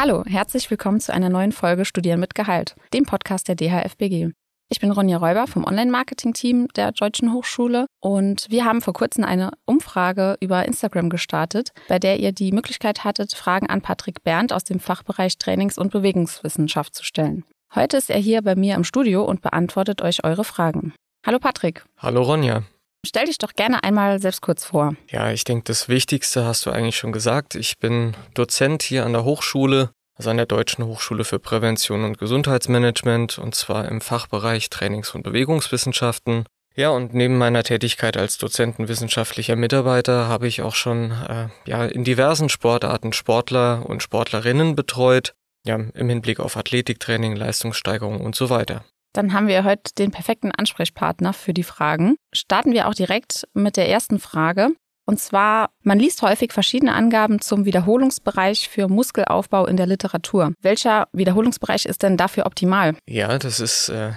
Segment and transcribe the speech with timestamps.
[0.00, 4.28] Hallo, herzlich willkommen zu einer neuen Folge Studieren mit Gehalt, dem Podcast der DHFBG.
[4.68, 9.50] Ich bin Ronja Räuber vom Online-Marketing-Team der Deutschen Hochschule und wir haben vor kurzem eine
[9.66, 14.62] Umfrage über Instagram gestartet, bei der ihr die Möglichkeit hattet, Fragen an Patrick Berndt aus
[14.62, 17.42] dem Fachbereich Trainings- und Bewegungswissenschaft zu stellen.
[17.74, 20.94] Heute ist er hier bei mir im Studio und beantwortet euch eure Fragen.
[21.26, 21.84] Hallo Patrick.
[21.96, 22.62] Hallo Ronja.
[23.06, 24.94] Stell dich doch gerne einmal selbst kurz vor.
[25.08, 27.54] Ja, ich denke, das Wichtigste hast du eigentlich schon gesagt.
[27.54, 32.18] Ich bin Dozent hier an der Hochschule, also an der Deutschen Hochschule für Prävention und
[32.18, 36.44] Gesundheitsmanagement, und zwar im Fachbereich Trainings- und Bewegungswissenschaften.
[36.74, 42.04] Ja, und neben meiner Tätigkeit als dozentenwissenschaftlicher Mitarbeiter habe ich auch schon äh, ja, in
[42.04, 48.84] diversen Sportarten Sportler und Sportlerinnen betreut, ja, im Hinblick auf Athletiktraining, Leistungssteigerung und so weiter.
[49.12, 52.16] Dann haben wir heute den perfekten Ansprechpartner für die Fragen.
[52.32, 54.70] Starten wir auch direkt mit der ersten Frage.
[55.04, 60.52] Und zwar, man liest häufig verschiedene Angaben zum Wiederholungsbereich für Muskelaufbau in der Literatur.
[60.60, 62.94] Welcher Wiederholungsbereich ist denn dafür optimal?
[63.06, 64.12] Ja, das ist äh,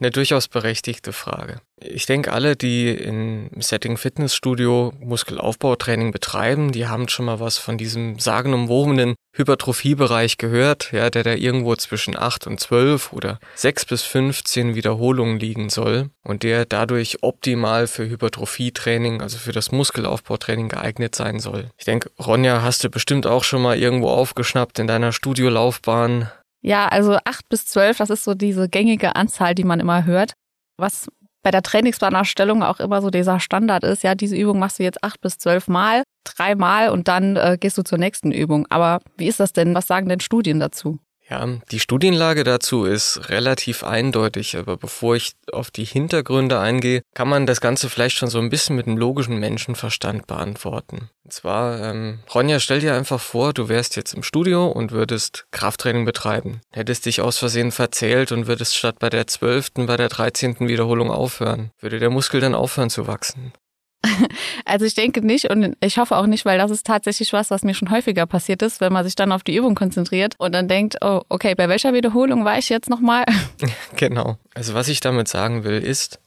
[0.00, 1.60] eine durchaus berechtigte Frage.
[1.78, 7.76] Ich denke, alle, die im Setting Fitnessstudio Muskelaufbautraining betreiben, die haben schon mal was von
[7.76, 14.02] diesem sagenumwobenen Hypertrophiebereich gehört, ja, der da irgendwo zwischen 8 und 12 oder 6 bis
[14.02, 21.14] 15 Wiederholungen liegen soll und der dadurch optimal für Hypertrophietraining, also für das Muskelaufbautraining geeignet
[21.16, 21.70] sein soll.
[21.78, 26.30] Ich denke, Ronja, hast du bestimmt auch schon mal irgendwo aufgeschnappt in deiner Studiolaufbahn.
[26.62, 30.34] Ja, also 8 bis 12, das ist so diese gängige Anzahl, die man immer hört.
[30.78, 31.08] Was
[31.42, 35.04] bei der Trainingsplanerstellung auch immer so dieser Standard ist, ja, diese Übung machst du jetzt
[35.04, 38.66] acht bis zwölf Mal, dreimal und dann äh, gehst du zur nächsten Übung.
[38.68, 39.74] Aber wie ist das denn?
[39.74, 40.98] Was sagen denn Studien dazu?
[41.28, 47.28] Ja, die Studienlage dazu ist relativ eindeutig, aber bevor ich auf die Hintergründe eingehe, kann
[47.28, 51.10] man das Ganze vielleicht schon so ein bisschen mit einem logischen Menschenverstand beantworten.
[51.24, 55.46] Und zwar, ähm, Ronja, stell dir einfach vor, du wärst jetzt im Studio und würdest
[55.50, 56.60] Krafttraining betreiben.
[56.72, 61.10] Hättest dich aus Versehen verzählt und würdest statt bei der zwölften bei der dreizehnten Wiederholung
[61.10, 61.72] aufhören.
[61.80, 63.52] Würde der Muskel dann aufhören zu wachsen?
[64.64, 67.62] Also ich denke nicht und ich hoffe auch nicht, weil das ist tatsächlich was, was
[67.62, 70.66] mir schon häufiger passiert ist, wenn man sich dann auf die Übung konzentriert und dann
[70.66, 73.24] denkt, oh, okay, bei welcher Wiederholung war ich jetzt nochmal?
[73.96, 74.36] Genau.
[74.54, 76.18] Also was ich damit sagen will, ist,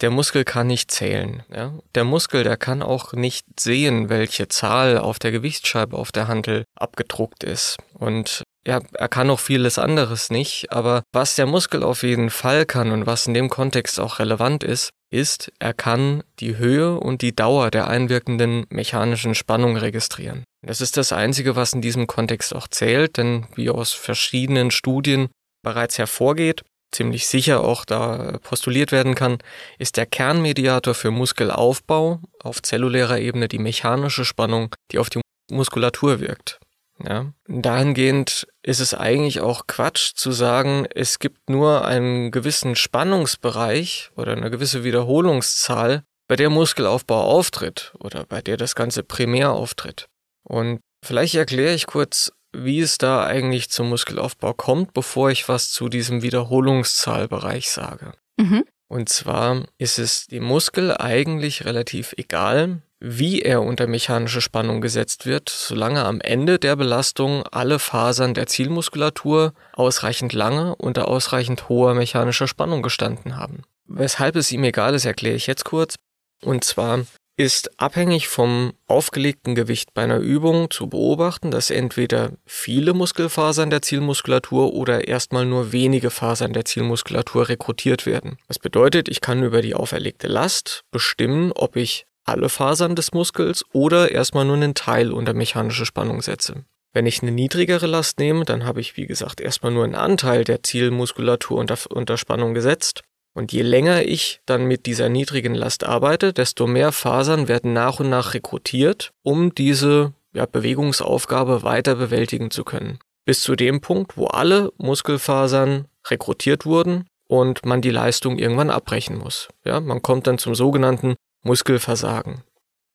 [0.00, 1.44] der Muskel kann nicht zählen.
[1.54, 1.72] Ja?
[1.94, 6.64] Der Muskel, der kann auch nicht sehen, welche Zahl auf der Gewichtsscheibe auf der Handel
[6.74, 7.76] abgedruckt ist.
[7.94, 12.64] Und ja, er kann auch vieles anderes nicht, aber was der Muskel auf jeden Fall
[12.64, 17.22] kann und was in dem Kontext auch relevant ist, ist, er kann die Höhe und
[17.22, 20.44] die Dauer der einwirkenden mechanischen Spannung registrieren.
[20.64, 25.28] Das ist das Einzige, was in diesem Kontext auch zählt, denn wie aus verschiedenen Studien
[25.62, 26.62] bereits hervorgeht,
[26.92, 29.38] ziemlich sicher auch da postuliert werden kann,
[29.78, 36.20] ist der Kernmediator für Muskelaufbau auf zellulärer Ebene die mechanische Spannung, die auf die Muskulatur
[36.20, 36.61] wirkt.
[37.06, 37.32] Ja.
[37.48, 44.32] Dahingehend ist es eigentlich auch Quatsch zu sagen, es gibt nur einen gewissen Spannungsbereich oder
[44.32, 50.08] eine gewisse Wiederholungszahl, bei der Muskelaufbau auftritt oder bei der das Ganze primär auftritt.
[50.44, 55.70] Und vielleicht erkläre ich kurz, wie es da eigentlich zum Muskelaufbau kommt, bevor ich was
[55.70, 58.12] zu diesem Wiederholungszahlbereich sage.
[58.38, 58.64] Mhm.
[58.88, 65.26] Und zwar ist es dem Muskel eigentlich relativ egal, wie er unter mechanische Spannung gesetzt
[65.26, 71.94] wird, solange am Ende der Belastung alle Fasern der Zielmuskulatur ausreichend lange unter ausreichend hoher
[71.94, 73.62] mechanischer Spannung gestanden haben.
[73.86, 75.96] Weshalb es ihm egal ist, erkläre ich jetzt kurz.
[76.44, 77.00] Und zwar
[77.36, 83.82] ist abhängig vom aufgelegten Gewicht bei einer Übung zu beobachten, dass entweder viele Muskelfasern der
[83.82, 88.36] Zielmuskulatur oder erstmal nur wenige Fasern der Zielmuskulatur rekrutiert werden.
[88.46, 93.64] Das bedeutet, ich kann über die auferlegte Last bestimmen, ob ich alle Fasern des Muskels
[93.72, 96.64] oder erstmal nur einen Teil unter mechanische Spannung setze.
[96.92, 100.44] Wenn ich eine niedrigere Last nehme, dann habe ich, wie gesagt, erstmal nur einen Anteil
[100.44, 103.02] der Zielmuskulatur unter, unter Spannung gesetzt.
[103.34, 107.98] Und je länger ich dann mit dieser niedrigen Last arbeite, desto mehr Fasern werden nach
[107.98, 112.98] und nach rekrutiert, um diese ja, Bewegungsaufgabe weiter bewältigen zu können.
[113.24, 119.16] Bis zu dem Punkt, wo alle Muskelfasern rekrutiert wurden und man die Leistung irgendwann abbrechen
[119.16, 119.48] muss.
[119.64, 122.42] Ja, man kommt dann zum sogenannten Muskelversagen.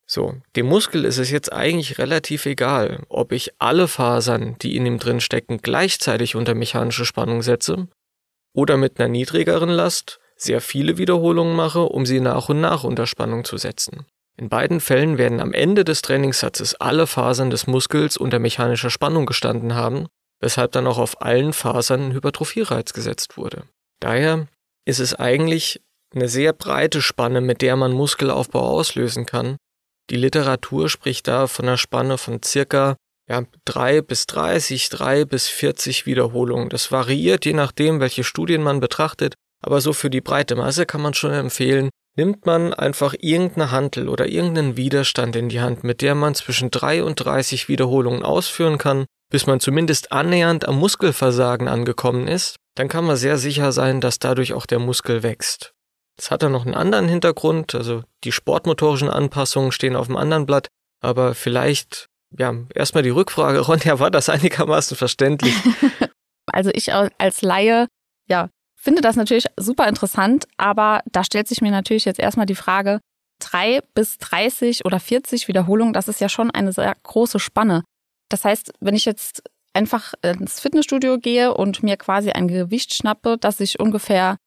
[0.05, 4.85] So, dem Muskel ist es jetzt eigentlich relativ egal, ob ich alle Fasern, die in
[4.85, 7.87] ihm drin stecken, gleichzeitig unter mechanische Spannung setze
[8.53, 13.05] oder mit einer niedrigeren Last sehr viele Wiederholungen mache, um sie nach und nach unter
[13.05, 14.05] Spannung zu setzen.
[14.37, 19.25] In beiden Fällen werden am Ende des Trainingssatzes alle Fasern des Muskels unter mechanischer Spannung
[19.25, 20.07] gestanden haben,
[20.39, 23.63] weshalb dann auch auf allen Fasern ein Hypertrophiereiz gesetzt wurde.
[23.99, 24.47] Daher
[24.85, 25.81] ist es eigentlich
[26.17, 29.57] eine sehr breite Spanne, mit der man Muskelaufbau auslösen kann.
[30.09, 32.95] Die Literatur spricht da von einer Spanne von circa
[33.29, 36.69] ja, drei bis 30, drei bis 40 Wiederholungen.
[36.69, 39.33] Das variiert je nachdem, welche Studien man betrachtet.
[39.61, 44.07] Aber so für die breite Masse kann man schon empfehlen, nimmt man einfach irgendeine Hantel
[44.07, 48.77] oder irgendeinen Widerstand in die Hand, mit der man zwischen drei und 30 Wiederholungen ausführen
[48.77, 53.99] kann, bis man zumindest annähernd am Muskelversagen angekommen ist, dann kann man sehr sicher sein,
[54.01, 55.73] dass dadurch auch der Muskel wächst.
[56.17, 60.45] Das hat dann noch einen anderen Hintergrund, also die sportmotorischen Anpassungen stehen auf dem anderen
[60.45, 60.67] Blatt,
[60.99, 65.55] aber vielleicht, ja, erstmal die Rückfrage, Ronja, war das einigermaßen verständlich?
[66.53, 67.87] Also ich als Laie,
[68.29, 68.49] ja,
[68.79, 73.01] finde das natürlich super interessant, aber da stellt sich mir natürlich jetzt erstmal die Frage,
[73.39, 77.83] drei bis 30 oder 40 Wiederholungen, das ist ja schon eine sehr große Spanne.
[78.29, 79.43] Das heißt, wenn ich jetzt
[79.73, 84.37] einfach ins Fitnessstudio gehe und mir quasi ein Gewicht schnappe, das ich ungefähr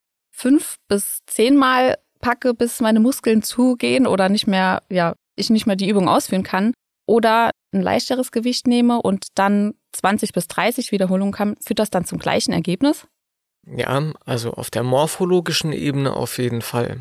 [0.40, 5.76] fünf bis zehnmal packe, bis meine Muskeln zugehen oder nicht mehr, ja, ich nicht mehr
[5.76, 6.72] die Übung ausführen kann,
[7.06, 12.04] oder ein leichteres Gewicht nehme und dann 20 bis 30 Wiederholungen kann, führt das dann
[12.04, 13.06] zum gleichen Ergebnis?
[13.66, 17.00] Ja, also auf der morphologischen Ebene auf jeden Fall.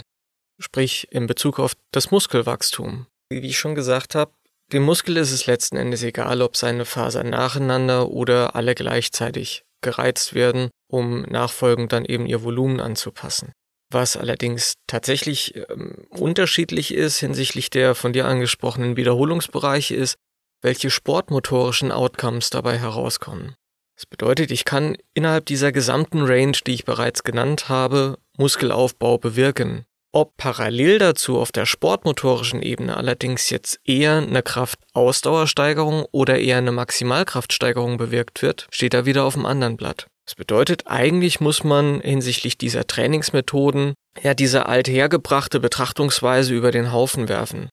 [0.60, 3.08] Sprich in Bezug auf das Muskelwachstum.
[3.30, 4.34] Wie ich schon gesagt habe,
[4.74, 10.34] dem Muskel ist es letzten Endes egal, ob seine Fasern nacheinander oder alle gleichzeitig gereizt
[10.34, 13.54] werden, um nachfolgend dann eben ihr Volumen anzupassen.
[13.92, 20.16] Was allerdings tatsächlich ähm, unterschiedlich ist hinsichtlich der von dir angesprochenen Wiederholungsbereiche ist,
[20.62, 23.56] welche sportmotorischen Outcomes dabei herauskommen.
[23.96, 29.86] Das bedeutet, ich kann innerhalb dieser gesamten Range, die ich bereits genannt habe, Muskelaufbau bewirken.
[30.12, 36.72] Ob parallel dazu auf der sportmotorischen Ebene allerdings jetzt eher eine Kraftausdauersteigerung oder eher eine
[36.72, 40.08] Maximalkraftsteigerung bewirkt wird, steht da wieder auf dem anderen Blatt.
[40.26, 47.30] Das bedeutet, eigentlich muss man hinsichtlich dieser Trainingsmethoden ja diese althergebrachte Betrachtungsweise über den Haufen
[47.30, 47.70] werfen.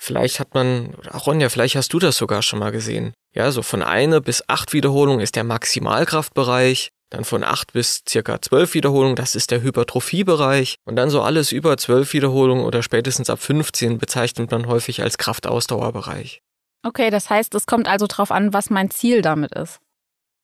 [0.00, 3.14] Vielleicht hat man, Ronja, vielleicht hast du das sogar schon mal gesehen.
[3.34, 8.40] Ja, so von eine bis acht Wiederholungen ist der Maximalkraftbereich, dann von 8 bis circa
[8.40, 10.76] 12 Wiederholungen, das ist der Hypertrophiebereich.
[10.84, 15.18] Und dann so alles über 12 Wiederholungen oder spätestens ab 15 bezeichnet man häufig als
[15.18, 16.40] Kraftausdauerbereich.
[16.86, 19.80] Okay, das heißt, es kommt also darauf an, was mein Ziel damit ist.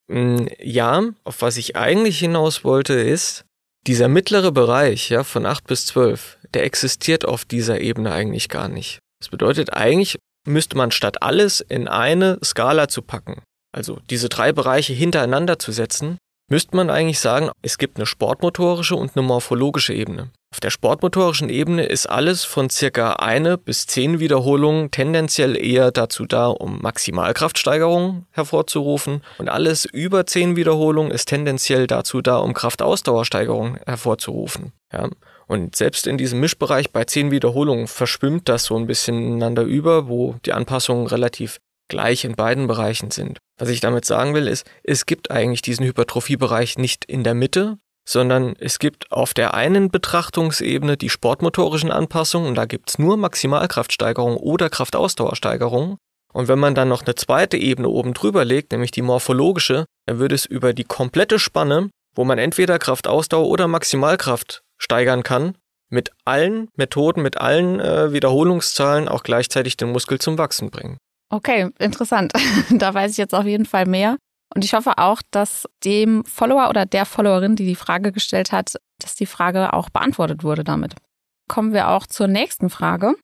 [0.08, 3.44] Mm, ja, auf was ich eigentlich hinaus wollte, ist,
[3.87, 8.69] dieser mittlere Bereich, ja, von 8 bis 12, der existiert auf dieser Ebene eigentlich gar
[8.69, 8.99] nicht.
[9.20, 14.52] Das bedeutet, eigentlich müsste man statt alles in eine Skala zu packen, also diese drei
[14.52, 16.19] Bereiche hintereinander zu setzen,
[16.49, 20.31] müsste man eigentlich sagen, es gibt eine sportmotorische und eine morphologische Ebene.
[20.55, 26.26] Auf der sportmotorischen Ebene ist alles von circa eine bis zehn Wiederholungen tendenziell eher dazu
[26.26, 33.81] da, um Maximalkraftsteigerungen hervorzurufen und alles über zehn Wiederholungen ist tendenziell dazu da, um Kraftausdauersteigerungen
[33.85, 34.73] hervorzurufen.
[34.93, 35.08] Ja.
[35.47, 40.08] Und selbst in diesem Mischbereich bei zehn Wiederholungen verschwimmt das so ein bisschen ineinander über,
[40.08, 41.58] wo die Anpassungen relativ
[41.88, 43.38] gleich in beiden Bereichen sind.
[43.58, 47.78] Was ich damit sagen will, ist, es gibt eigentlich diesen Hypertrophiebereich nicht in der Mitte,
[48.06, 54.36] sondern es gibt auf der einen Betrachtungsebene die sportmotorischen Anpassungen und da gibt's nur Maximalkraftsteigerung
[54.36, 55.96] oder Kraftausdauersteigerung.
[56.32, 60.19] Und wenn man dann noch eine zweite Ebene oben drüber legt, nämlich die morphologische, dann
[60.19, 65.56] würde es über die komplette Spanne, wo man entweder Kraftausdauer oder Maximalkraft steigern kann,
[65.90, 70.99] mit allen Methoden, mit allen äh, Wiederholungszahlen auch gleichzeitig den Muskel zum Wachsen bringen.
[71.31, 72.33] Okay, interessant.
[72.71, 74.16] da weiß ich jetzt auf jeden Fall mehr.
[74.54, 78.76] Und ich hoffe auch, dass dem Follower oder der Followerin, die die Frage gestellt hat,
[79.00, 80.95] dass die Frage auch beantwortet wurde damit.
[81.49, 83.14] Kommen wir auch zur nächsten Frage.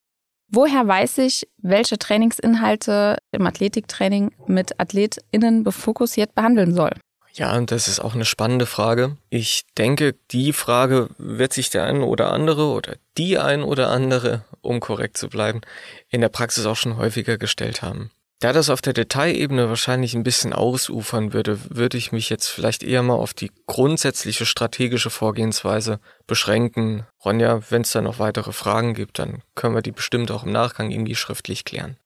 [0.52, 6.90] Woher weiß ich, welche Trainingsinhalte im Athletiktraining mit AthletInnen befokussiert behandeln soll?
[7.32, 9.16] Ja, und das ist auch eine spannende Frage.
[9.28, 14.44] Ich denke, die Frage wird sich der ein oder andere oder die ein oder andere,
[14.60, 15.60] um korrekt zu bleiben,
[16.08, 18.10] in der Praxis auch schon häufiger gestellt haben.
[18.40, 22.82] Da das auf der Detailebene wahrscheinlich ein bisschen ausufern würde, würde ich mich jetzt vielleicht
[22.82, 27.06] eher mal auf die grundsätzliche strategische Vorgehensweise beschränken.
[27.22, 30.52] Ronja, wenn es da noch weitere Fragen gibt, dann können wir die bestimmt auch im
[30.52, 31.98] Nachgang irgendwie schriftlich klären.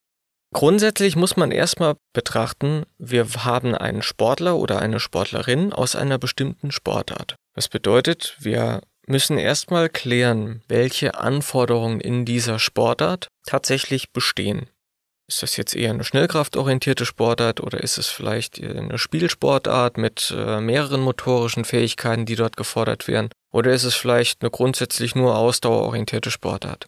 [0.55, 6.71] Grundsätzlich muss man erstmal betrachten, wir haben einen Sportler oder eine Sportlerin aus einer bestimmten
[6.71, 7.35] Sportart.
[7.57, 14.71] Das bedeutet, wir müssen erstmal klären, welche Anforderungen in dieser Sportart tatsächlich bestehen.
[15.27, 20.61] Ist das jetzt eher eine schnellkraftorientierte Sportart oder ist es vielleicht eine Spielsportart mit äh,
[20.61, 23.31] mehreren motorischen Fähigkeiten, die dort gefordert werden?
[23.53, 26.87] Oder ist es vielleicht eine grundsätzlich nur ausdauerorientierte Sportart?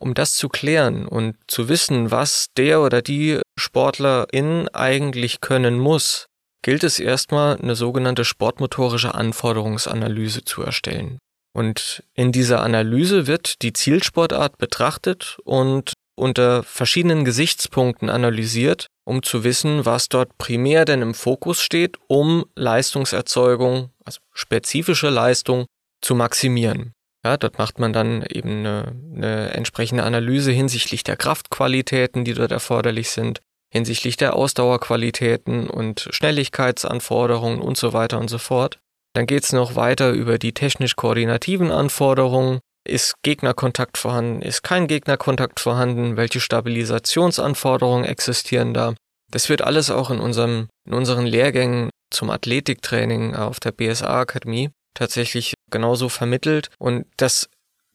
[0.00, 6.26] Um das zu klären und zu wissen, was der oder die Sportlerin eigentlich können muss,
[6.62, 11.18] gilt es erstmal eine sogenannte sportmotorische Anforderungsanalyse zu erstellen.
[11.52, 19.42] Und in dieser Analyse wird die Zielsportart betrachtet und unter verschiedenen Gesichtspunkten analysiert, um zu
[19.42, 25.66] wissen, was dort primär denn im Fokus steht, um Leistungserzeugung, also spezifische Leistung,
[26.02, 26.92] zu maximieren.
[27.24, 32.50] Ja, dort macht man dann eben eine, eine entsprechende Analyse hinsichtlich der Kraftqualitäten, die dort
[32.50, 38.78] erforderlich sind, hinsichtlich der Ausdauerqualitäten und Schnelligkeitsanforderungen und so weiter und so fort.
[39.12, 42.60] Dann geht's noch weiter über die technisch-koordinativen Anforderungen.
[42.88, 44.40] Ist Gegnerkontakt vorhanden?
[44.40, 46.16] Ist kein Gegnerkontakt vorhanden?
[46.16, 48.94] Welche Stabilisationsanforderungen existieren da?
[49.30, 54.70] Das wird alles auch in, unserem, in unseren Lehrgängen zum Athletiktraining auf der BSA Akademie
[54.94, 56.70] tatsächlich genauso vermittelt.
[56.78, 57.48] Und das,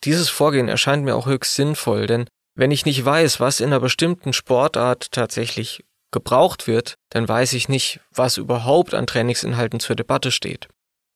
[0.04, 3.82] dieses Vorgehen erscheint mir auch höchst sinnvoll, denn wenn ich nicht weiß, was in einer
[3.82, 10.32] bestimmten Sportart tatsächlich gebraucht wird, dann weiß ich nicht, was überhaupt an Trainingsinhalten zur Debatte
[10.32, 10.70] steht.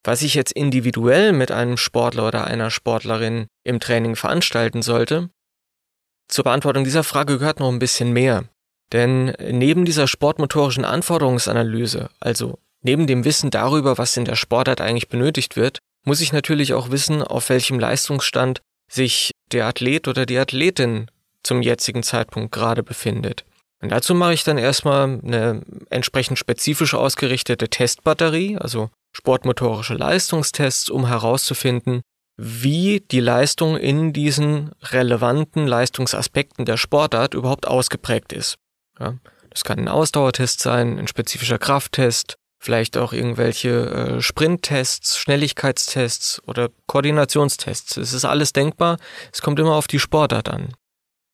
[0.04, 5.30] Was ich jetzt individuell mit einem Sportler oder einer Sportlerin im Training veranstalten sollte,
[6.28, 8.46] zur Beantwortung dieser Frage gehört noch ein bisschen mehr.
[8.92, 15.10] Denn neben dieser sportmotorischen Anforderungsanalyse, also neben dem Wissen darüber, was in der Sportart eigentlich
[15.10, 20.38] benötigt wird, muss ich natürlich auch wissen, auf welchem Leistungsstand sich der Athlet oder die
[20.38, 21.10] Athletin
[21.44, 23.46] zum jetzigen Zeitpunkt gerade befindet.
[23.82, 31.08] Und dazu mache ich dann erstmal eine entsprechend spezifisch ausgerichtete Testbatterie, also sportmotorische Leistungstests, um
[31.08, 32.02] herauszufinden,
[32.38, 38.56] wie die Leistung in diesen relevanten Leistungsaspekten der Sportart überhaupt ausgeprägt ist.
[39.00, 39.16] Ja,
[39.50, 46.70] das kann ein Ausdauertest sein, ein spezifischer Krafttest, vielleicht auch irgendwelche äh, Sprinttests, Schnelligkeitstests oder
[46.88, 47.98] Koordinationstests.
[47.98, 48.98] Es ist alles denkbar.
[49.32, 50.74] Es kommt immer auf die Sportart an.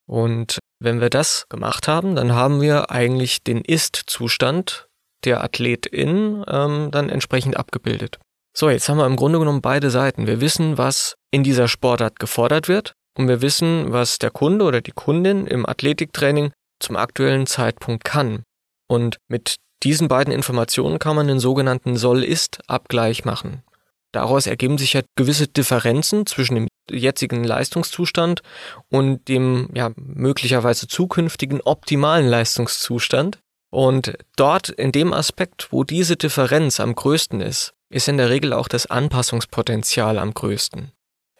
[0.07, 4.87] Und wenn wir das gemacht haben, dann haben wir eigentlich den Ist-Zustand
[5.23, 8.19] der Athletin ähm, dann entsprechend abgebildet.
[8.55, 10.27] So, jetzt haben wir im Grunde genommen beide Seiten.
[10.27, 14.81] Wir wissen, was in dieser Sportart gefordert wird und wir wissen, was der Kunde oder
[14.81, 18.43] die Kundin im Athletiktraining zum aktuellen Zeitpunkt kann.
[18.87, 23.63] Und mit diesen beiden Informationen kann man den sogenannten Soll-Ist-Abgleich machen.
[24.11, 28.41] Daraus ergeben sich ja gewisse Differenzen zwischen dem jetzigen Leistungszustand
[28.89, 33.39] und dem ja möglicherweise zukünftigen optimalen Leistungszustand.
[33.71, 38.53] Und dort in dem Aspekt, wo diese Differenz am größten ist, ist in der Regel
[38.53, 40.91] auch das Anpassungspotenzial am größten.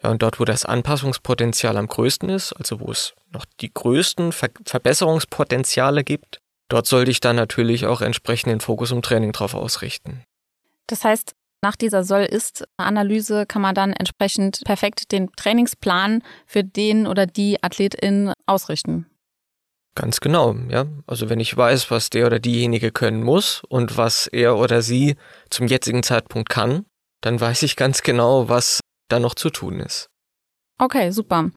[0.02, 4.32] Ja, und dort, wo das Anpassungspotenzial am größten ist, also wo es noch die größten
[4.32, 9.54] Ver Verbesserungspotenziale gibt, dort sollte ich dann natürlich auch entsprechend den Fokus im Training drauf
[9.54, 10.24] ausrichten.
[10.86, 17.26] Das heißt, nach dieser Soll-Ist-Analyse kann man dann entsprechend perfekt den Trainingsplan für den oder
[17.26, 19.06] die Athletin ausrichten.
[19.96, 20.84] Ganz genau, ja.
[21.06, 25.16] Also wenn ich weiß, was der oder diejenige können muss und was er oder sie
[25.48, 26.84] zum jetzigen Zeitpunkt kann,
[27.22, 30.08] dann weiß ich ganz genau, was da noch zu tun ist.
[30.78, 31.50] Okay, super.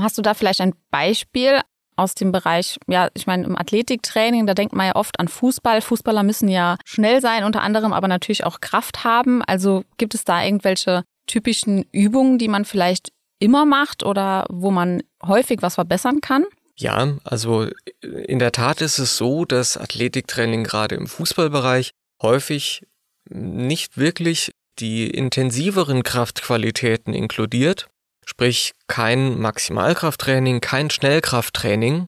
[0.00, 1.60] Hast du da vielleicht ein Beispiel
[2.00, 5.80] aus dem Bereich, ja, ich meine, im Athletiktraining, da denkt man ja oft an Fußball.
[5.80, 9.42] Fußballer müssen ja schnell sein, unter anderem, aber natürlich auch Kraft haben.
[9.42, 15.02] Also gibt es da irgendwelche typischen Übungen, die man vielleicht immer macht oder wo man
[15.24, 16.44] häufig was verbessern kann?
[16.76, 17.68] Ja, also
[18.02, 21.90] in der Tat ist es so, dass Athletiktraining gerade im Fußballbereich
[22.22, 22.86] häufig
[23.28, 27.88] nicht wirklich die intensiveren Kraftqualitäten inkludiert,
[28.26, 32.06] sprich kein Maximalkrafttraining, kein Schnellkrafttraining,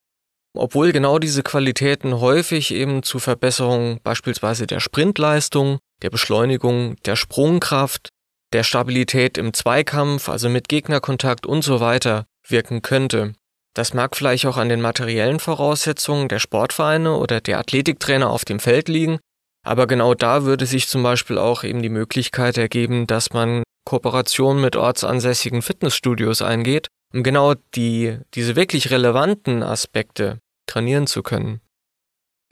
[0.55, 8.09] obwohl genau diese Qualitäten häufig eben zu Verbesserungen beispielsweise der Sprintleistung, der Beschleunigung, der Sprungkraft,
[8.53, 13.35] der Stabilität im Zweikampf, also mit Gegnerkontakt und so weiter wirken könnte.
[13.75, 18.61] Das mag vielleicht auch an den materiellen Voraussetzungen der Sportvereine oder der Athletiktrainer auf dem
[18.61, 19.19] Feld liegen,
[19.65, 24.63] aber genau da würde sich zum Beispiel auch eben die Möglichkeit ergeben, dass man Kooperationen
[24.63, 31.61] mit ortsansässigen Fitnessstudios eingeht, um genau die, diese wirklich relevanten Aspekte trainieren zu können.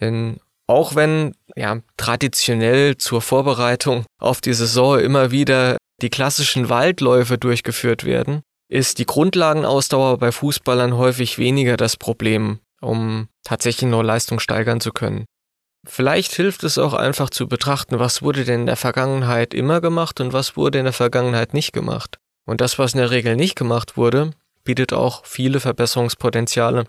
[0.01, 7.39] Denn auch wenn ja traditionell zur Vorbereitung auf die Saison immer wieder die klassischen Waldläufe
[7.39, 14.39] durchgeführt werden, ist die Grundlagenausdauer bei Fußballern häufig weniger das Problem, um tatsächlich nur Leistung
[14.39, 15.25] steigern zu können.
[15.87, 20.21] Vielleicht hilft es auch einfach zu betrachten, was wurde denn in der Vergangenheit immer gemacht
[20.21, 22.19] und was wurde in der Vergangenheit nicht gemacht.
[22.47, 24.33] Und das, was in der Regel nicht gemacht wurde,
[24.65, 26.85] bietet auch viele Verbesserungspotenziale.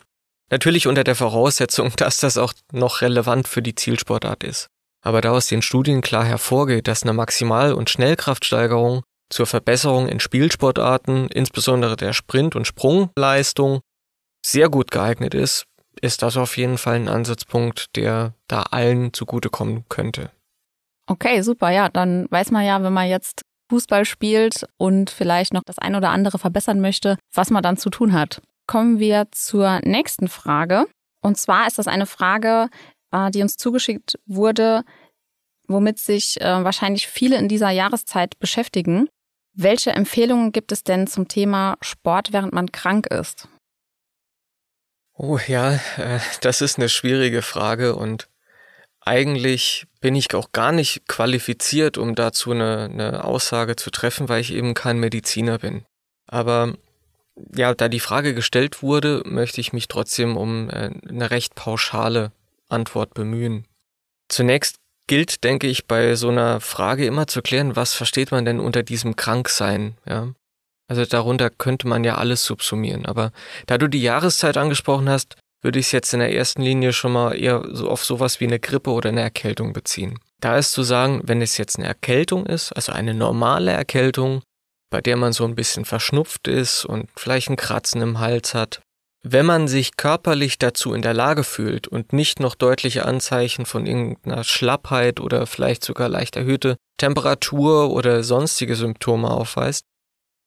[0.49, 4.67] Natürlich unter der Voraussetzung, dass das auch noch relevant für die Zielsportart ist.
[5.03, 10.19] Aber da aus den Studien klar hervorgeht, dass eine Maximal- und Schnellkraftsteigerung zur Verbesserung in
[10.19, 13.79] Spielsportarten, insbesondere der Sprint- und Sprungleistung,
[14.45, 15.65] sehr gut geeignet ist,
[15.99, 20.31] ist das auf jeden Fall ein Ansatzpunkt, der da allen zugutekommen könnte.
[21.07, 21.69] Okay, super.
[21.71, 25.95] Ja, dann weiß man ja, wenn man jetzt Fußball spielt und vielleicht noch das ein
[25.95, 28.41] oder andere verbessern möchte, was man dann zu tun hat.
[28.67, 30.85] kommen wir zur nächsten Frage.
[31.21, 32.69] Und zwar ist das eine Frage,
[33.11, 34.83] äh, die uns zugeschickt wurde,
[35.67, 39.09] womit sich äh, wahrscheinlich viele in dieser Jahreszeit beschäftigen.
[39.53, 43.49] Welche Empfehlungen gibt es denn zum Thema Sport, während man krank ist?
[45.23, 48.27] Oh ja, äh, das ist eine schwierige Frage und
[49.01, 54.41] eigentlich bin ich auch gar nicht qualifiziert, um dazu eine, eine Aussage zu treffen, weil
[54.41, 55.85] ich eben kein Mediziner bin.
[56.25, 56.73] Aber
[57.55, 62.31] ja, da die Frage gestellt wurde, möchte ich mich trotzdem um äh, eine recht pauschale
[62.67, 63.67] Antwort bemühen.
[64.27, 68.59] Zunächst gilt, denke ich, bei so einer Frage immer zu klären, was versteht man denn
[68.59, 70.33] unter diesem Kranksein, ja?
[70.91, 73.05] Also darunter könnte man ja alles subsumieren.
[73.05, 73.31] Aber
[73.65, 77.13] da du die Jahreszeit angesprochen hast, würde ich es jetzt in der ersten Linie schon
[77.13, 80.19] mal eher so auf sowas wie eine Grippe oder eine Erkältung beziehen.
[80.41, 84.41] Da ist zu sagen, wenn es jetzt eine Erkältung ist, also eine normale Erkältung,
[84.89, 88.81] bei der man so ein bisschen verschnupft ist und vielleicht ein Kratzen im Hals hat,
[89.23, 93.85] wenn man sich körperlich dazu in der Lage fühlt und nicht noch deutliche Anzeichen von
[93.85, 99.85] irgendeiner Schlappheit oder vielleicht sogar leicht erhöhte Temperatur oder sonstige Symptome aufweist,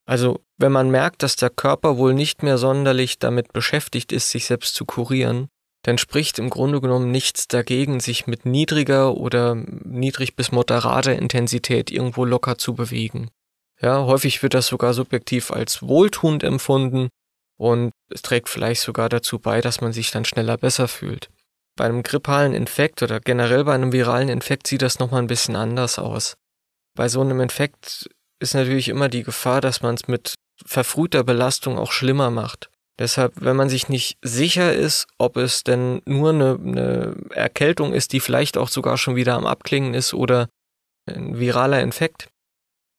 [0.07, 4.47] also wenn man merkt, dass der Körper wohl nicht mehr sonderlich damit beschäftigt ist, sich
[4.47, 5.49] selbst zu kurieren,
[5.83, 11.91] dann spricht im Grunde genommen nichts dagegen, sich mit niedriger oder niedrig bis moderater Intensität
[11.91, 13.31] irgendwo locker zu bewegen.
[13.81, 17.09] Ja, häufig wird das sogar subjektiv als wohltuend empfunden
[17.59, 21.29] und es trägt vielleicht sogar dazu bei, dass man sich dann schneller besser fühlt.
[21.77, 25.57] Bei einem grippalen Infekt oder generell bei einem viralen Infekt sieht das nochmal ein bisschen
[25.57, 26.35] anders aus.
[26.97, 28.09] Bei so einem Infekt
[28.41, 32.71] ist natürlich immer die Gefahr, dass man es mit verfrühter Belastung auch schlimmer macht.
[32.99, 38.13] Deshalb, wenn man sich nicht sicher ist, ob es denn nur eine, eine, Erkältung ist,
[38.13, 40.49] die vielleicht auch sogar schon wieder am Abklingen ist oder
[41.07, 42.29] ein viraler Infekt,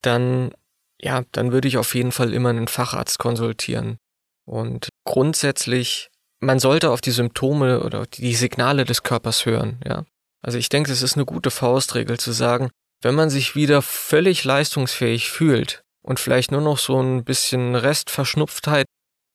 [0.02, 0.52] dann,
[1.00, 3.98] ja, dann würde ich auf jeden Fall immer einen Facharzt konsultieren.
[4.46, 6.10] Und grundsätzlich,
[6.42, 10.06] man sollte auf die Symptome oder die Signale des Körpers hören, ja.
[10.42, 12.70] Also ich denke, es ist eine gute Faustregel zu sagen,
[13.06, 18.88] wenn man sich wieder völlig leistungsfähig fühlt und vielleicht nur noch so ein bisschen Restverschnupftheit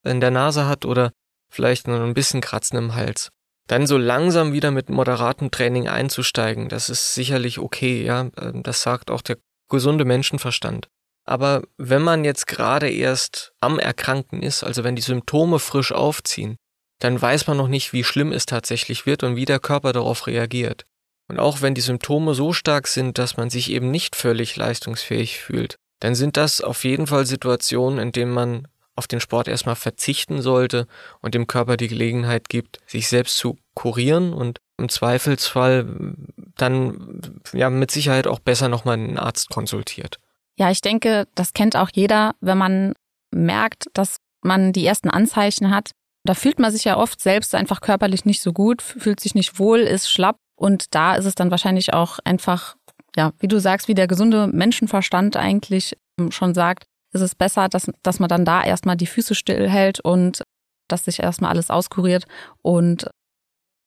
[0.04, 1.12] in der Nase hat oder
[1.52, 3.28] vielleicht nur ein bisschen Kratzen im Hals,
[3.68, 8.82] dann so langsam wieder mit moderatem Training einzusteigen, das ist sicherlich okay, ja, ähm, das
[8.82, 10.88] sagt auch der gesunde Menschenverstand.
[11.24, 16.56] Aber wenn man jetzt gerade erst am Erkranken ist, also wenn die Symptome frisch aufziehen,
[16.98, 20.26] dann weiß man noch nicht, wie schlimm es tatsächlich wird und wie der Körper darauf
[20.26, 20.86] reagiert.
[21.30, 25.38] Und auch wenn die Symptome so stark sind, dass man sich eben nicht völlig leistungsfähig
[25.38, 28.66] fühlt, dann sind das auf jeden Fall Situationen, in denen man
[28.96, 30.88] auf den Sport erstmal verzichten sollte
[31.20, 36.16] und dem Körper die Gelegenheit gibt, sich selbst zu kurieren und im Zweifelsfall
[36.56, 40.18] dann ja mit Sicherheit auch besser nochmal einen Arzt konsultiert.
[40.56, 42.94] Ja, ich denke, das kennt auch jeder, wenn man
[43.30, 45.92] merkt, dass man die ersten Anzeichen hat.
[46.24, 49.60] Da fühlt man sich ja oft selbst einfach körperlich nicht so gut, fühlt sich nicht
[49.60, 52.76] wohl, ist schlapp und da ist es dann wahrscheinlich auch einfach,
[53.16, 57.70] ja, wie du sagst, wie der gesunde Menschenverstand eigentlich ähm, schon sagt, ist es besser,
[57.70, 60.42] dass, dass man dann da erstmal die Füße stillhält und
[60.86, 62.26] dass sich erstmal alles auskuriert.
[62.60, 63.08] Und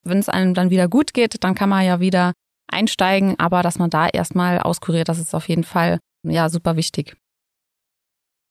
[0.03, 2.33] wenn es einem dann wieder gut geht, dann kann man ja wieder
[2.67, 7.15] einsteigen, aber dass man da erstmal auskuriert, das ist auf jeden Fall ja super wichtig.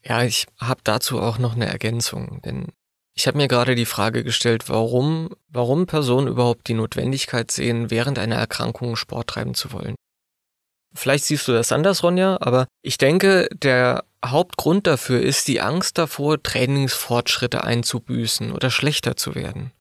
[0.05, 2.69] Ja, ich habe dazu auch noch eine Ergänzung, denn
[3.15, 8.19] ich habe mir gerade die Frage gestellt, warum, warum Personen überhaupt die Notwendigkeit sehen, während
[8.19, 9.95] einer Erkrankung Sport treiben zu wollen.
[10.95, 15.99] Vielleicht siehst du das anders, Ronja, aber ich denke, der Hauptgrund dafür ist die Angst
[15.99, 19.73] davor, Trainingsfortschritte einzubüßen oder schlechter zu werden.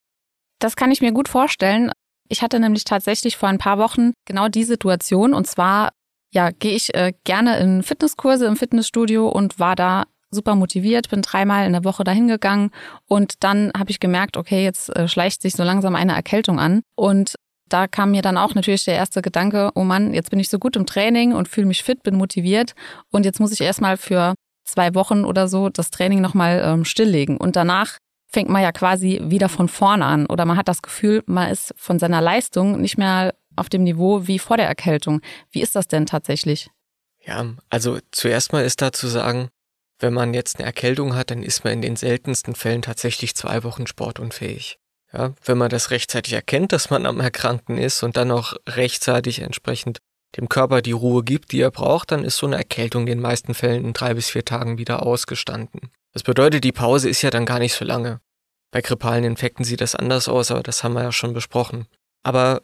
[0.60, 1.92] Das kann ich mir gut vorstellen.
[2.30, 5.90] Ich hatte nämlich tatsächlich vor ein paar Wochen genau die Situation und zwar
[6.34, 11.22] ja, gehe ich äh, gerne in Fitnesskurse im Fitnessstudio und war da super motiviert, bin
[11.22, 12.72] dreimal in der Woche dahin gegangen
[13.08, 16.82] und dann habe ich gemerkt, okay, jetzt äh, schleicht sich so langsam eine Erkältung an
[16.96, 17.36] und
[17.68, 20.60] da kam mir dann auch natürlich der erste Gedanke, oh Mann, jetzt bin ich so
[20.60, 22.74] gut im Training und fühle mich fit, bin motiviert
[23.12, 27.38] und jetzt muss ich erstmal für zwei Wochen oder so das Training nochmal ähm, stilllegen
[27.38, 31.24] und danach fängt man ja quasi wieder von vorne an oder man hat das Gefühl,
[31.26, 35.22] man ist von seiner Leistung nicht mehr auf dem Niveau wie vor der Erkältung.
[35.52, 36.70] Wie ist das denn tatsächlich?
[37.26, 39.50] Ja, also zuerst mal ist da zu sagen,
[40.02, 43.64] wenn man jetzt eine Erkältung hat, dann ist man in den seltensten Fällen tatsächlich zwei
[43.64, 44.78] Wochen sportunfähig.
[45.14, 49.40] Ja, wenn man das rechtzeitig erkennt, dass man am Erkrankten ist und dann auch rechtzeitig
[49.40, 50.00] entsprechend
[50.38, 53.20] dem Körper die Ruhe gibt, die er braucht, dann ist so eine Erkältung in den
[53.20, 55.92] meisten Fällen in drei bis vier Tagen wieder ausgestanden.
[56.14, 58.22] Das bedeutet, die Pause ist ja dann gar nicht so lange.
[58.72, 61.88] Bei grippalen Infekten sieht das anders aus, aber das haben wir ja schon besprochen.
[62.24, 62.62] Aber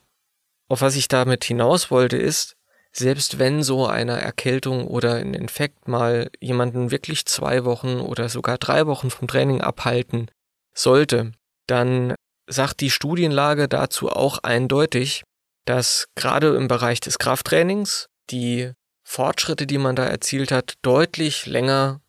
[0.70, 2.56] auf was ich damit hinaus wollte, ist,
[2.92, 8.58] selbst wenn so eine Erkältung oder ein Infekt mal jemanden wirklich zwei Wochen oder sogar
[8.58, 10.30] drei Wochen vom Training abhalten
[10.74, 11.32] sollte,
[11.68, 12.16] dann
[12.50, 15.24] sagt die Studienlage dazu auch eindeutig,
[15.66, 18.72] dass gerade im Bereich des Krafttrainings die
[19.04, 22.02] Fortschritte, die man da erzielt hat, deutlich länger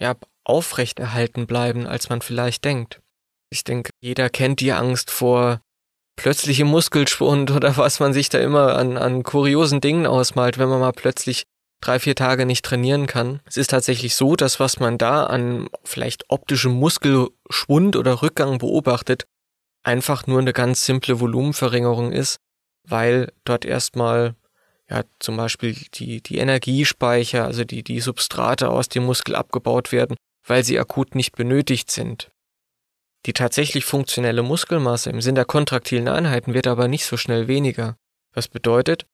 [0.00, 3.00] ja, aufrechterhalten bleiben, als man vielleicht denkt.
[3.50, 5.60] Ich denke, jeder kennt die Angst vor
[6.16, 10.80] plötzlichem Muskelschwund oder was man sich da immer an, an kuriosen Dingen ausmalt, wenn man
[10.80, 11.44] mal plötzlich
[11.80, 13.40] drei, vier Tage nicht trainieren kann.
[13.44, 19.24] Es ist tatsächlich so, dass was man da an vielleicht optischem Muskelschwund oder Rückgang beobachtet,
[19.82, 22.38] einfach nur eine ganz simple Volumenverringerung ist,
[22.88, 24.34] weil dort erstmal
[24.88, 30.16] ja zum Beispiel die, die Energiespeicher, also die, die Substrate aus dem Muskel abgebaut werden,
[30.46, 32.30] weil sie akut nicht benötigt sind.
[33.26, 37.96] Die tatsächlich funktionelle Muskelmasse im Sinn der kontraktilen Einheiten wird aber nicht so schnell weniger.
[38.34, 39.06] Was bedeutet,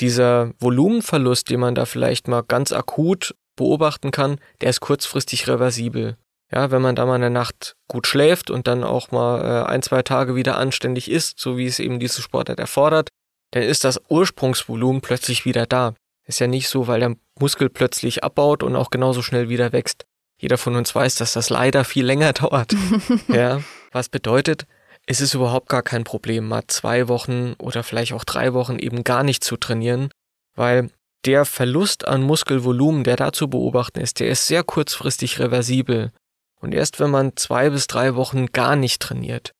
[0.00, 6.16] dieser Volumenverlust, den man da vielleicht mal ganz akut beobachten kann, der ist kurzfristig reversibel.
[6.52, 9.82] Ja, wenn man da mal eine Nacht gut schläft und dann auch mal äh, ein,
[9.82, 13.08] zwei Tage wieder anständig isst, so wie es eben diese Sportart erfordert,
[13.50, 15.94] dann ist das Ursprungsvolumen plötzlich wieder da.
[16.26, 20.06] Ist ja nicht so, weil der Muskel plötzlich abbaut und auch genauso schnell wieder wächst.
[20.38, 22.74] Jeder von uns weiß, dass das leider viel länger dauert.
[23.28, 23.60] ja,
[23.92, 24.66] was bedeutet,
[25.06, 29.04] es ist überhaupt gar kein Problem, mal zwei Wochen oder vielleicht auch drei Wochen eben
[29.04, 30.10] gar nicht zu trainieren,
[30.54, 30.90] weil
[31.24, 36.12] der Verlust an Muskelvolumen, der da zu beobachten ist, der ist sehr kurzfristig reversibel.
[36.60, 39.52] Und erst wenn man zwei bis drei Wochen gar nicht trainiert,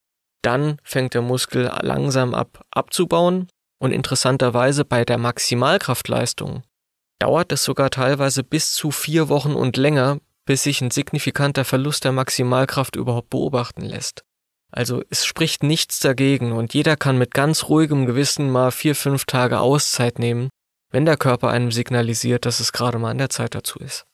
[0.43, 3.49] dann fängt der Muskel langsam ab abzubauen
[3.81, 6.63] und interessanterweise bei der Maximalkraftleistung
[7.19, 12.05] dauert es sogar teilweise bis zu vier Wochen und länger, bis sich ein signifikanter Verlust
[12.05, 14.25] der Maximalkraft überhaupt beobachten lässt.
[14.73, 19.27] Also es spricht nichts dagegen und jeder kann mit ganz ruhigem Gewissen mal vier, fünf
[19.27, 20.49] Tage Auszeit nehmen,
[20.91, 24.07] wenn der Körper einem signalisiert, dass es gerade mal an der Zeit dazu ist.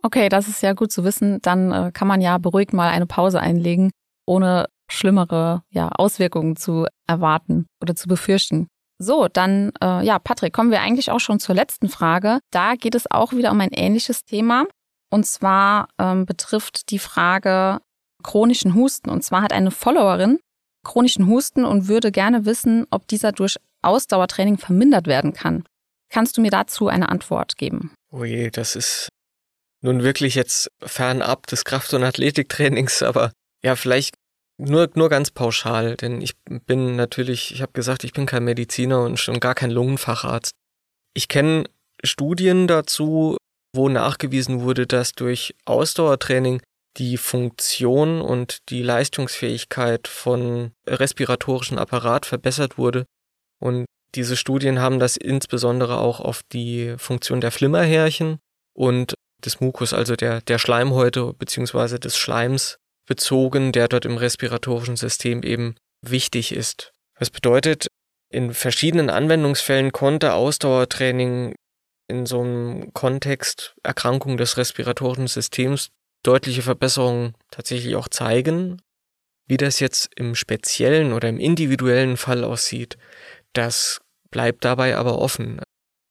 [0.00, 1.40] Okay, das ist ja gut zu wissen.
[1.42, 3.90] Dann äh, kann man ja beruhigt mal eine Pause einlegen,
[4.26, 8.68] ohne schlimmere ja, Auswirkungen zu erwarten oder zu befürchten.
[8.98, 12.38] So, dann, äh, ja, Patrick, kommen wir eigentlich auch schon zur letzten Frage.
[12.52, 14.66] Da geht es auch wieder um ein ähnliches Thema.
[15.10, 17.80] Und zwar ähm, betrifft die Frage
[18.22, 19.10] chronischen Husten.
[19.10, 20.38] Und zwar hat eine Followerin
[20.84, 25.64] chronischen Husten und würde gerne wissen, ob dieser durch Ausdauertraining vermindert werden kann.
[26.10, 27.92] Kannst du mir dazu eine Antwort geben?
[28.10, 29.08] Oh je, das ist
[29.82, 34.14] nun wirklich jetzt fernab des Kraft- und Athletiktrainings, aber ja, vielleicht
[34.58, 39.02] nur, nur ganz pauschal, denn ich bin natürlich, ich habe gesagt, ich bin kein Mediziner
[39.02, 40.52] und schon gar kein Lungenfacharzt.
[41.14, 41.64] Ich kenne
[42.04, 43.36] Studien dazu,
[43.74, 46.60] wo nachgewiesen wurde, dass durch Ausdauertraining
[46.96, 53.04] die Funktion und die Leistungsfähigkeit von respiratorischen Apparat verbessert wurde.
[53.60, 58.38] Und diese Studien haben das insbesondere auch auf die Funktion der Flimmerhärchen
[58.74, 61.98] und des Mukus, also der, der Schleimhäute bzw.
[61.98, 66.92] des Schleims bezogen, der dort im respiratorischen System eben wichtig ist.
[67.18, 67.86] Das bedeutet,
[68.32, 71.54] in verschiedenen Anwendungsfällen konnte Ausdauertraining
[72.10, 75.90] in so einem Kontext Erkrankung des respiratorischen Systems
[76.22, 78.82] deutliche Verbesserungen tatsächlich auch zeigen.
[79.46, 82.98] Wie das jetzt im speziellen oder im individuellen Fall aussieht,
[83.52, 85.60] das bleibt dabei aber offen.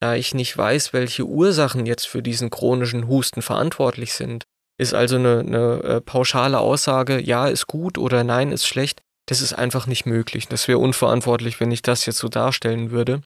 [0.02, 4.44] Da ich nicht weiß, welche Ursachen jetzt für diesen chronischen Husten verantwortlich sind,
[4.78, 9.42] ist also eine, eine äh, pauschale Aussage, ja, ist gut oder nein, ist schlecht, das
[9.42, 10.48] ist einfach nicht möglich.
[10.48, 13.22] Das wäre unverantwortlich, wenn ich das jetzt so darstellen würde.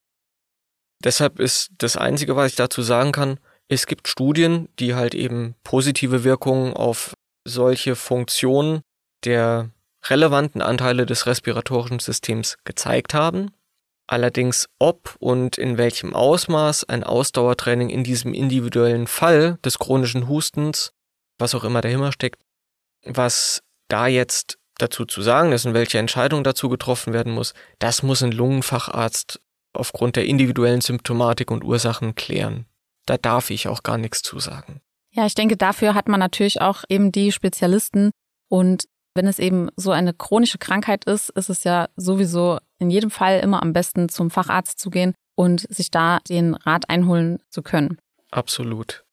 [1.04, 5.56] Deshalb ist das Einzige, was ich dazu sagen kann, es gibt Studien, die halt eben
[5.64, 7.14] positive Wirkungen auf
[7.46, 8.82] solche Funktionen
[9.26, 9.70] der
[10.06, 13.52] relevanten Anteile des respiratorischen Systems gezeigt haben.
[14.08, 20.92] Allerdings ob und in welchem Ausmaß ein Ausdauertraining in diesem individuellen Fall des chronischen Hustens,
[21.40, 22.42] was auch immer dahinter steckt,
[23.06, 28.04] was da jetzt dazu zu sagen ist und welche Entscheidung dazu getroffen werden muss, das
[28.04, 29.40] muss ein Lungenfacharzt
[29.74, 32.66] aufgrund der individuellen Symptomatik und Ursachen klären.
[33.06, 34.82] Da darf ich auch gar nichts zu sagen.
[35.12, 38.12] Ja, ich denke, dafür hat man natürlich auch eben die Spezialisten.
[38.50, 43.12] Und wenn es eben so eine chronische Krankheit ist, ist es ja sowieso in jedem
[43.12, 47.62] Fall immer am besten zum Facharzt zu gehen und sich da den Rat einholen zu
[47.62, 48.00] können.
[48.32, 49.04] Absolut.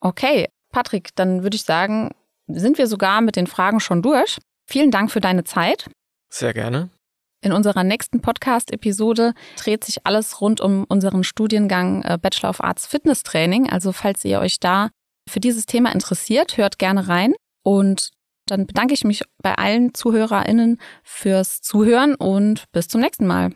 [0.00, 2.10] Okay, Patrick, dann würde ich sagen,
[2.48, 4.38] sind wir sogar mit den Fragen schon durch.
[4.66, 5.90] Vielen Dank für deine Zeit.
[6.28, 6.90] Sehr gerne.
[7.42, 12.86] In unserer nächsten Podcast-Episode dreht sich alles rund um unseren Studiengang äh, Bachelor of Arts
[12.86, 13.70] Fitness Training.
[13.70, 14.90] Also falls ihr euch da
[15.26, 17.32] für dieses Thema interessiert, hört gerne rein.
[17.62, 18.10] Und
[18.46, 23.52] dann bedanke ich mich bei allen ZuhörerInnen fürs Zuhören und bis zum nächsten Mal.